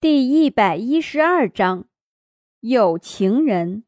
[0.00, 1.86] 第一百一十二章，
[2.60, 3.82] 有情人。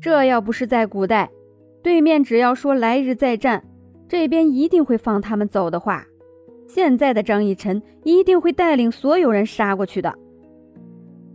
[0.00, 1.30] 这要不是在古代，
[1.82, 3.62] 对面只要说来日再战，
[4.08, 6.06] 这边一定会放他们走的话，
[6.66, 10.18] 现在的张逸晨一定会带领所有人杀过去的。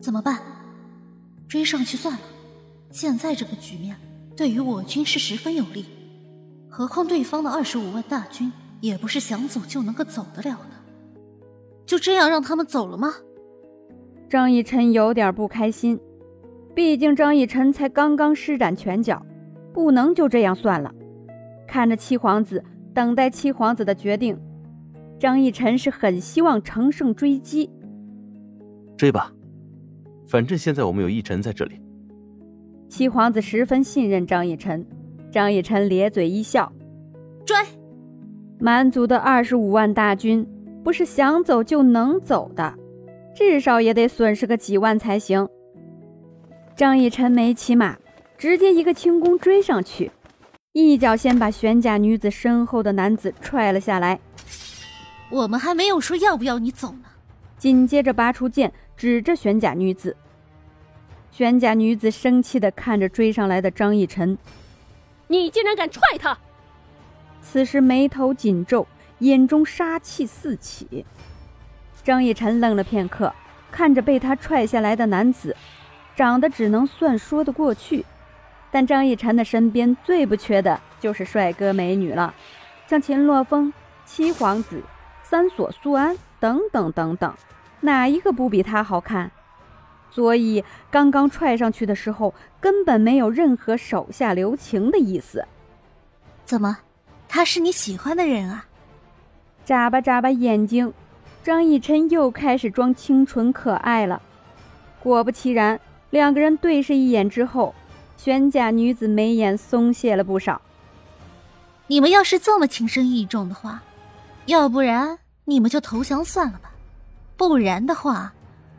[0.02, 0.40] 怎么办？
[1.48, 2.22] 追上去算了。
[2.90, 3.96] 现在这个局面
[4.36, 5.86] 对于我军是十分有利，
[6.72, 8.52] 何况对方的二十五万大军
[8.82, 11.06] 也不是想走就能够走得了的。
[11.86, 13.14] 就这样让他们走了吗？
[14.34, 16.00] 张逸晨有点不开心，
[16.74, 19.24] 毕竟张逸晨才刚刚施展拳脚，
[19.72, 20.92] 不能就这样算了。
[21.68, 22.64] 看着七皇子，
[22.96, 24.36] 等待七皇子的决定，
[25.20, 27.70] 张逸晨是很希望乘胜追击。
[28.98, 29.32] 追吧，
[30.26, 31.80] 反正现在我们有逸晨在这里。
[32.90, 34.84] 七皇子十分信任张逸晨，
[35.32, 36.74] 张逸晨咧嘴一笑，
[37.46, 37.56] 追。
[38.60, 40.44] 蛮族的二十五万大军，
[40.84, 42.80] 不是想走就能走的。
[43.36, 45.48] 至少也得损失个几万才行。
[46.76, 47.98] 张逸晨没骑马，
[48.38, 50.12] 直接一个轻功追上去，
[50.72, 54.20] 一脚先把玄甲女子身后的男子踹了下来。
[55.30, 57.06] 我们还没有说要不要你走呢。
[57.58, 60.16] 紧接着拔出剑，指着玄甲女子。
[61.32, 64.38] 玄甲女子生气地看着追上来的张逸晨
[65.28, 66.38] ：“你竟然敢踹他！”
[67.42, 68.86] 此时眉头紧皱，
[69.20, 71.06] 眼中杀气四起。
[72.04, 73.34] 张逸晨愣了片刻，
[73.72, 75.56] 看着被他踹下来的男子，
[76.16, 78.06] 长得只能算说得过去。
[78.72, 82.34] 但张逸晨的身边最不缺的就是帅哥美女了，
[82.88, 83.72] 像秦洛风、
[84.06, 84.82] 七皇子、
[85.22, 87.34] 三索苏安等等等等，
[87.82, 89.32] 哪一个不比他好看？
[90.10, 95.46] 所以刚刚踹上去的时候，根本没有任何手下留情的意思。
[96.44, 96.80] 怎么，
[97.30, 98.66] 他是你喜欢的人啊？
[99.64, 100.94] 眨巴眨巴眼睛。
[101.44, 104.22] 张逸琛又开始装清纯可爱了，
[105.02, 105.78] 果不其然，
[106.10, 107.76] 两个人对视一眼之后，
[108.16, 110.62] 玄甲女子眉眼松懈了不少。
[111.88, 113.84] 你们要是这么情深意重的话，
[114.46, 116.72] 要不然你们就投降算了吧，
[117.36, 118.34] 不然的话，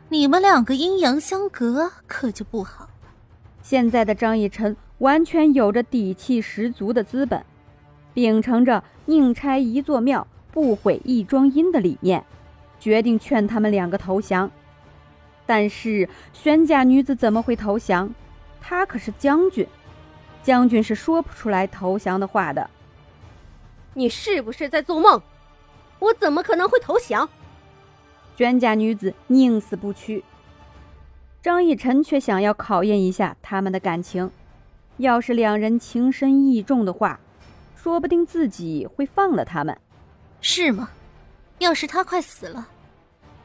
[0.09, 2.89] 你们两个阴阳相隔可就不好。
[3.61, 7.45] 现在的张逸琛完全有着底气十足的资本，
[8.15, 12.25] 秉承着宁拆一座庙，不毁一桩姻的理念。
[12.79, 14.49] 决定劝他们两个投降，
[15.45, 18.13] 但是玄甲女子怎么会投降？
[18.61, 19.67] 她可是将军，
[20.43, 22.69] 将军是说不出来投降的话的。
[23.93, 25.21] 你是不是在做梦？
[25.99, 27.29] 我怎么可能会投降？
[28.35, 30.23] 玄甲女子宁死不屈。
[31.41, 34.29] 张逸晨却想要考验一下他们的感情，
[34.97, 37.19] 要是两人情深意重的话，
[37.75, 39.77] 说不定自己会放了他们。
[40.41, 40.89] 是吗？
[41.59, 42.67] 要是他快死了。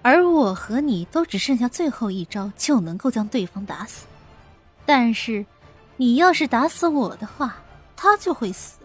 [0.02, 4.06] 而我和你都只剩下最后一招就能够将对方打死，
[4.86, 5.44] 但是，
[5.96, 7.56] 你要是打死我的话，
[7.94, 8.78] 他就会死；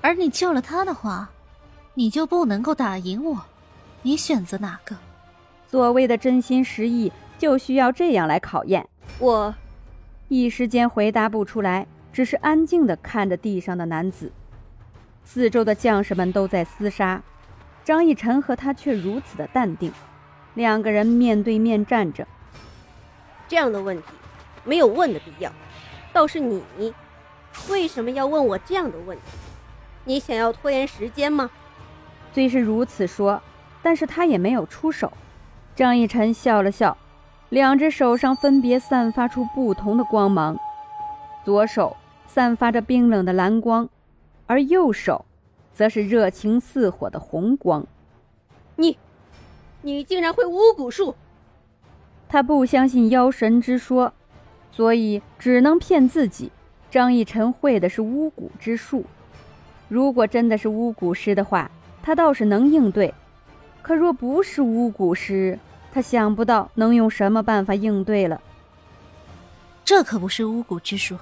[0.00, 1.28] 而你救了他的话，
[1.94, 3.44] 你就不能够打赢我。
[4.02, 4.96] 你选择哪个？
[5.68, 8.88] 所谓的真心实意，就需要这样来考验。
[9.18, 9.52] 我
[10.28, 14.30] 一时间回答不出来，只是安静的看着地上的男子。
[15.24, 17.20] 四周的将士们都在厮杀，
[17.84, 19.92] 张逸晨和他却如此的淡定。
[20.54, 22.26] 两个人面对面站着，
[23.48, 24.08] 这样的问题
[24.64, 25.50] 没有问的必要。
[26.12, 26.62] 倒是你，
[27.70, 29.24] 为什么要问我这样的问题？
[30.04, 31.50] 你想要拖延时间吗？
[32.34, 33.42] 虽是如此说，
[33.82, 35.10] 但是他也没有出手。
[35.74, 36.96] 张逸晨笑了笑，
[37.48, 40.58] 两只手上分别散发出不同的光芒，
[41.44, 43.88] 左手散发着冰冷的蓝光，
[44.46, 45.24] 而右手
[45.74, 47.86] 则是热情似火的红光。
[48.76, 48.96] 你。
[49.84, 51.16] 你竟然会巫蛊术！
[52.28, 54.12] 他不相信妖神之说，
[54.70, 56.52] 所以只能骗自己。
[56.88, 59.04] 张逸晨会的是巫蛊之术，
[59.88, 61.68] 如果真的是巫蛊师的话，
[62.00, 63.12] 他倒是能应对；
[63.82, 65.58] 可若不是巫蛊师，
[65.90, 68.40] 他想不到能用什么办法应对了。
[69.84, 71.18] 这可不是巫蛊之术，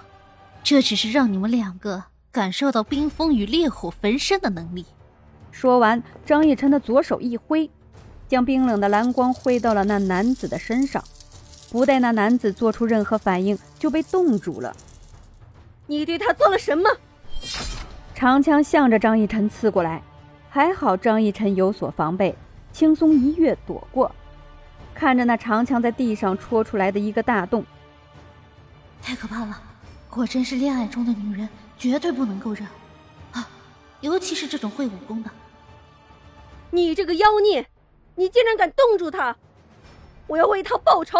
[0.62, 4.86] 这只是让你们两个感受到冰封与烈火焚身的能力。
[5.50, 7.68] 说完，张逸晨的左手一挥。
[8.28, 11.02] 将冰冷的蓝光挥到了那男子的身上，
[11.72, 14.76] 不待那男子做出任何反应，就被冻住了。
[15.88, 16.88] 你对他做了什么？
[18.14, 20.00] 长枪向着张逸晨刺过来，
[20.48, 22.36] 还好张逸晨有所防备，
[22.72, 24.14] 轻松一跃躲过。
[24.94, 27.64] 看着那长枪在地上戳出来的一个大洞，
[29.02, 29.60] 太可怕了！
[30.08, 31.48] 果真是恋爱中的女人，
[31.80, 32.68] 绝对不能够忍
[33.32, 33.48] 啊！
[34.02, 35.30] 尤其是这种会武功的。
[36.70, 37.66] 你这个妖孽！
[38.16, 39.34] 你竟然敢冻住他！
[40.26, 41.18] 我要为他报仇。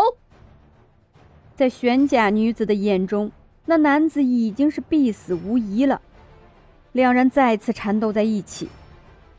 [1.57, 3.33] 在玄甲女子的眼中，
[3.65, 5.99] 那男子已经是必死无疑了。
[6.93, 8.69] 两人再次缠斗在一起。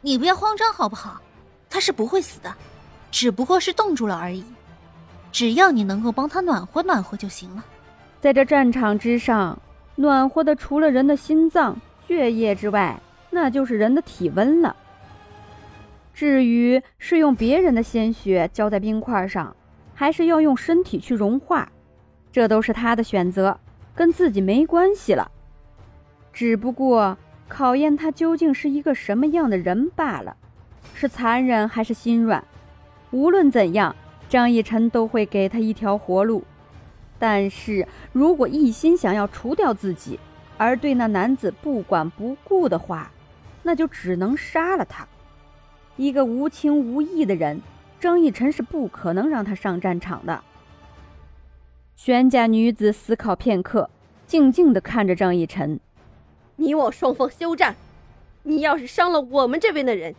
[0.01, 1.21] 你不要慌张好不好？
[1.69, 2.51] 他是不会死的，
[3.11, 4.43] 只不过是冻住了而已。
[5.31, 7.63] 只要你能够帮他暖和暖和就行了。
[8.19, 9.61] 在这战场之上，
[9.95, 11.77] 暖和的除了人的心脏、
[12.07, 12.99] 血液之外，
[13.29, 14.75] 那就是人的体温了。
[16.13, 19.55] 至于是用别人的鲜血浇在冰块上，
[19.93, 21.71] 还是要用身体去融化，
[22.31, 23.59] 这都是他的选择，
[23.95, 25.31] 跟自己没关系了。
[26.33, 27.17] 只不过
[27.47, 30.35] 考验他究竟是一个什么样的人罢了，
[30.93, 32.43] 是残忍还是心软？
[33.11, 33.95] 无论怎样，
[34.29, 36.43] 张逸晨都会给他一条活路。
[37.21, 40.19] 但是如果一心想要除掉自己，
[40.57, 43.11] 而对那男子不管不顾的话，
[43.61, 45.07] 那就只能杀了他。
[45.97, 47.61] 一个无情无义的人，
[47.99, 50.43] 张逸晨是不可能让他上战场的。
[51.95, 53.87] 玄家女子思考片刻，
[54.25, 55.79] 静静地看着张逸晨
[56.57, 57.75] ：“你我双方休战，
[58.41, 60.15] 你要是伤了我们这边的人，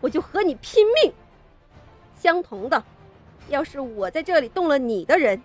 [0.00, 1.12] 我就和你拼命。
[2.18, 2.82] 相同的，
[3.50, 5.42] 要是我在这里动了你的人，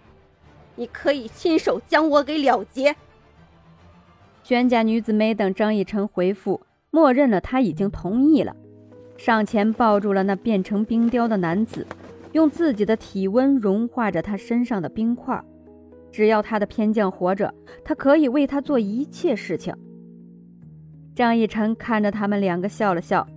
[0.78, 2.96] 你可以亲手将我给了结。”
[4.44, 8.56] 玄家女子没等张逸晨回复，默认了他已经同意了。
[9.18, 11.86] 上前抱住了那变成冰雕的男子，
[12.32, 15.44] 用自己的体温融化着他身上的冰块。
[16.12, 17.54] 只要他的偏将活着，
[17.84, 19.76] 他可以为他做一切事情。
[21.14, 23.28] 张逸晨看着他们两个笑了笑，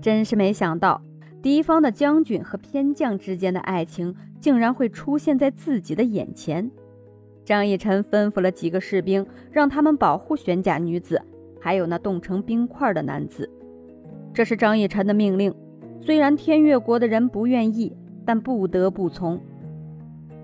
[0.00, 1.00] 真是没想到，
[1.40, 6.70] 敌方的将军和偏将之间的爱情竟然会出现在自己的眼前。
[7.44, 11.20] 张逸晨吩咐了几个士兵，让他们保护玄甲女子，
[11.60, 13.50] 还有那冻成冰块的男子。
[14.34, 15.54] 这是张逸晨的命令，
[16.00, 19.40] 虽然天越国的人不愿意，但不得不从。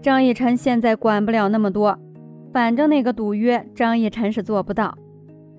[0.00, 1.98] 张逸晨现在管不了那么多，
[2.52, 4.96] 反正那个赌约，张逸晨是做不到。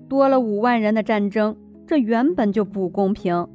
[0.08, 1.56] 多了五万人的战争，
[1.86, 3.46] 这原本就不公平。